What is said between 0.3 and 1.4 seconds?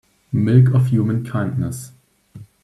Milk of human